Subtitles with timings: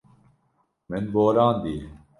[0.89, 1.89] Min borandiye.